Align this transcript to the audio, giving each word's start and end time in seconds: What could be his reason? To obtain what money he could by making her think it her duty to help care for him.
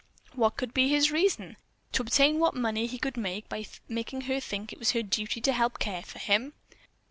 What 0.33 0.57
could 0.57 0.73
be 0.73 0.89
his 0.89 1.11
reason? 1.11 1.57
To 1.91 2.01
obtain 2.01 2.39
what 2.39 2.55
money 2.55 2.87
he 2.87 2.97
could 2.97 3.21
by 3.49 3.65
making 3.87 4.21
her 4.21 4.39
think 4.39 4.73
it 4.73 4.89
her 4.93 5.03
duty 5.03 5.39
to 5.41 5.53
help 5.53 5.77
care 5.77 6.01
for 6.01 6.17
him. 6.17 6.53